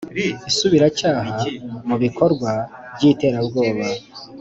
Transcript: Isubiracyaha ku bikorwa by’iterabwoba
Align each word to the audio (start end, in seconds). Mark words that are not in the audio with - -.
Isubiracyaha 0.49 1.21
ku 1.87 1.95
bikorwa 2.03 2.51
by’iterabwoba 2.95 3.85